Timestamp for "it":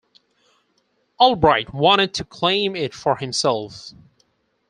2.75-2.91